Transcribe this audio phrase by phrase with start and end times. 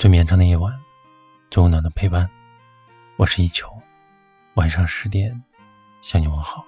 [0.00, 0.74] 最绵长的夜晚，
[1.50, 2.26] 最温暖的陪伴。
[3.16, 3.70] 我是一秋，
[4.54, 5.38] 晚上十点
[6.00, 6.64] 向你问好。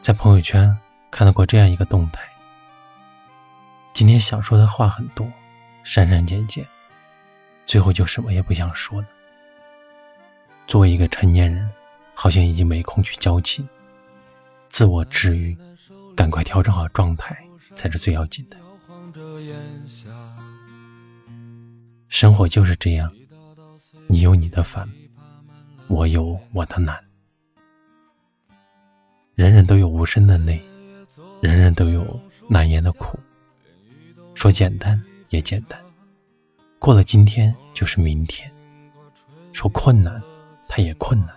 [0.00, 0.78] 在朋友圈
[1.10, 2.22] 看到过这样一个动态：
[3.92, 5.28] 今天想说的话很多，
[5.82, 6.64] 删删减减，
[7.64, 9.08] 最后就什么也不想说了。
[10.68, 11.68] 作为一个成年人，
[12.14, 13.68] 好像已经没空去交情，
[14.68, 15.58] 自我治愈，
[16.14, 17.36] 赶快调整好状态
[17.74, 18.59] 才是最要紧的。
[22.08, 23.10] 生活就是这样，
[24.06, 24.88] 你有你的烦，
[25.88, 27.02] 我有我的难。
[29.34, 30.60] 人人都有无声的泪，
[31.40, 33.18] 人人都有难言的苦。
[34.34, 35.80] 说简单也简单，
[36.78, 38.50] 过了今天就是明天。
[39.52, 40.22] 说困难，
[40.68, 41.34] 它也困难。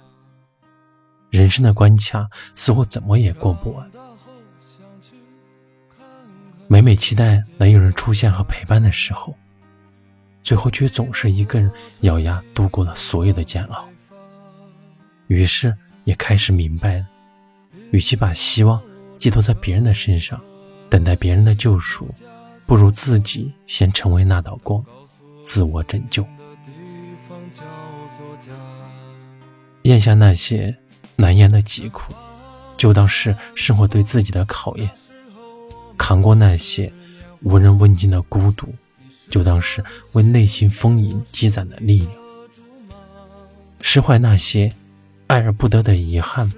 [1.30, 3.90] 人生的关卡似乎怎么也过不完。
[6.68, 9.36] 每每期待能有人出现和陪伴的时候，
[10.42, 13.88] 最后却总是一个人咬牙度过了所有的煎熬。
[15.28, 17.06] 于是也开始明白，
[17.92, 18.82] 与其把希望
[19.18, 20.40] 寄托在别人的身上，
[20.90, 22.10] 等待别人的救赎，
[22.66, 24.84] 不如自己先成为那道光，
[25.44, 26.26] 自我拯救。
[29.84, 30.76] 咽下那些
[31.16, 32.14] 难言的疾苦，
[32.78, 34.90] 就当是生活对自己的考验。
[36.04, 36.92] 扛过那些
[37.44, 38.68] 无人问津的孤独，
[39.30, 42.12] 就当是为内心丰盈积攒的力量；
[43.80, 44.70] 释怀那些
[45.28, 46.52] 爱而不得的遗憾，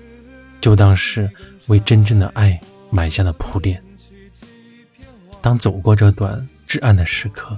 [0.59, 1.29] 就当是
[1.67, 3.79] 为真正的爱埋下的铺垫。
[5.43, 7.55] 当走过这段至暗的时刻，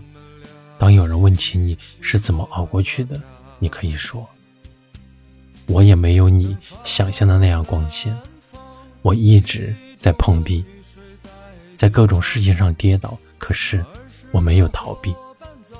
[0.78, 3.18] 当有人问起你是怎么熬过去的，
[3.60, 4.28] 你可以说
[5.68, 8.14] ：“我也没有你想象的那样光鲜，
[9.02, 10.66] 我一直在碰壁。”
[11.78, 13.86] 在各种事情上跌倒，可是
[14.32, 15.16] 我没有逃避，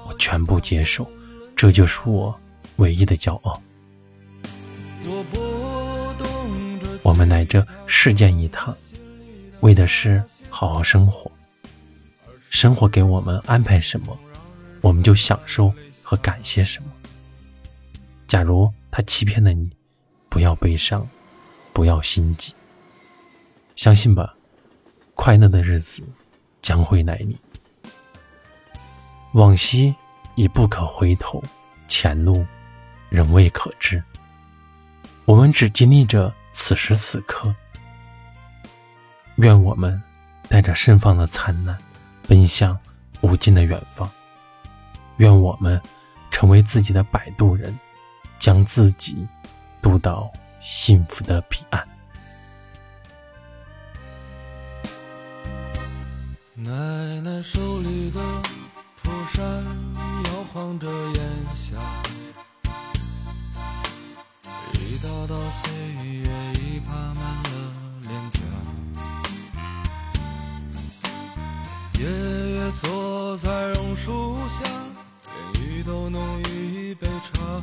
[0.08, 1.10] 我全部接受，
[1.56, 2.40] 这就是我
[2.76, 3.60] 唯一的骄傲。
[7.02, 8.78] 我们来这世间一趟，
[9.62, 11.32] 为的是好好生活。
[12.52, 14.18] 生活给我们安排什么，
[14.82, 16.92] 我们就享受和感谢什么。
[18.28, 19.68] 假如他欺骗了你，
[20.30, 21.08] 不要悲伤，
[21.74, 22.54] 不要心急，
[23.76, 24.37] 相信吧。
[25.18, 26.04] 快乐的日子
[26.62, 27.38] 将会来临，
[29.34, 29.94] 往昔
[30.36, 31.44] 已不可回头，
[31.88, 32.46] 前路
[33.10, 34.02] 仍未可知。
[35.26, 37.54] 我们只经历着此时此刻。
[39.38, 40.02] 愿我们
[40.48, 41.76] 带着盛放的灿烂，
[42.28, 42.78] 奔向
[43.22, 44.10] 无尽的远方。
[45.18, 45.82] 愿我们
[46.32, 47.78] 成为自己的摆渡人，
[48.38, 49.28] 将自己
[49.82, 51.86] 渡到幸福的彼岸。
[57.38, 58.20] 奶奶手里的
[59.04, 59.64] 蒲扇
[60.26, 61.76] 摇晃着烟霞，
[64.74, 65.72] 一道道岁
[66.02, 66.24] 月
[66.56, 67.52] 已爬满了
[68.02, 68.40] 脸颊。
[72.00, 72.06] 爷
[72.56, 74.64] 爷坐在榕树下，
[75.54, 77.62] 连雨都弄一杯茶，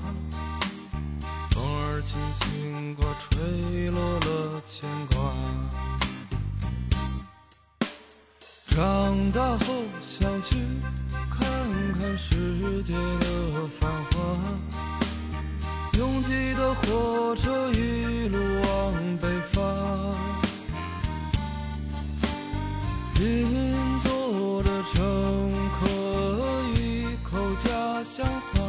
[1.51, 5.14] 风儿轻轻刮，吹落了牵挂。
[8.75, 9.67] 长大后
[10.03, 10.57] 想去
[11.31, 11.47] 看
[11.93, 14.37] 看世界的繁华，
[15.97, 19.63] 拥挤的火车一路往北方，
[23.21, 25.87] 邻座的乘客
[26.75, 28.61] 一口家乡话，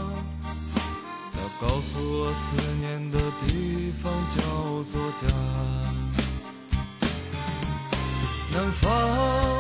[1.32, 3.18] 他告诉我思念的
[3.48, 5.26] 地方叫做家，
[8.54, 9.55] 南方。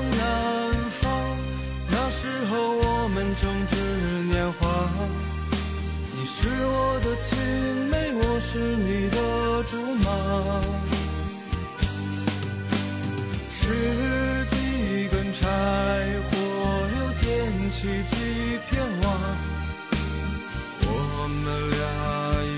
[21.45, 21.85] 我们俩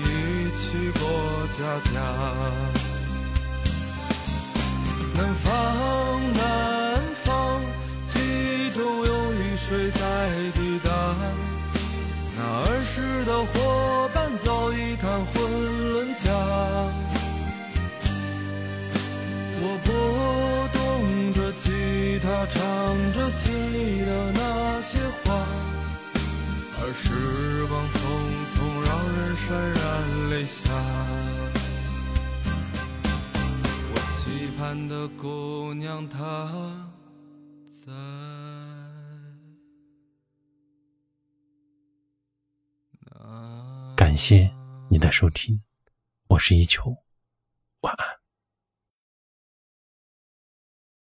[0.00, 1.02] 一起过
[1.52, 1.60] 家
[1.92, 1.94] 家。
[5.14, 5.46] 南方，
[6.32, 6.40] 南
[7.22, 7.60] 方，
[8.06, 9.98] 记忆中有雨水在
[10.54, 10.88] 滴答。
[12.34, 13.02] 那儿时。
[13.28, 16.32] 的伙伴早已谈婚论嫁，
[19.60, 19.92] 我拨
[20.72, 22.56] 动着吉他，唱
[23.12, 25.36] 着心里的那些话，
[26.88, 27.12] 而时
[27.66, 28.00] 光匆
[28.48, 29.84] 匆，让人潸然
[30.30, 30.72] 泪下。
[33.92, 36.16] 我期盼的姑娘她
[37.84, 37.92] 在。
[43.94, 44.50] 感谢
[44.88, 45.60] 你的收听，
[46.28, 46.96] 我是一秋，
[47.82, 48.27] 晚安。